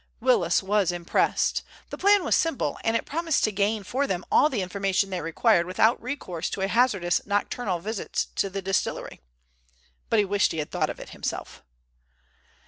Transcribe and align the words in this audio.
Willis 0.19 0.63
was 0.63 0.91
impressed. 0.91 1.61
The 1.91 1.97
plan 1.99 2.23
was 2.23 2.35
simple, 2.35 2.75
and 2.83 2.97
it 2.97 3.05
promised 3.05 3.43
to 3.43 3.51
gain 3.51 3.83
for 3.83 4.07
them 4.07 4.25
all 4.31 4.49
the 4.49 4.63
information 4.63 5.11
they 5.11 5.21
required 5.21 5.67
without 5.67 6.01
recourse 6.01 6.49
to 6.49 6.61
a 6.61 6.67
hazardous 6.67 7.23
nocturnal 7.27 7.77
visit 7.77 8.25
to 8.37 8.49
the 8.49 8.63
distillery. 8.63 9.21
But 10.09 10.17
he 10.17 10.25
wished 10.25 10.53
he 10.53 10.57
had 10.57 10.71
thought 10.71 10.89
of 10.89 10.99
it 10.99 11.09
himself. 11.09 11.61